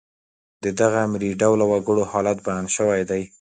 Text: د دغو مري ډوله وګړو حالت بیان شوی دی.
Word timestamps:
د 0.63 0.65
دغو 0.79 1.01
مري 1.11 1.31
ډوله 1.41 1.65
وګړو 1.71 2.03
حالت 2.11 2.37
بیان 2.45 2.65
شوی 2.75 3.01
دی. 3.09 3.21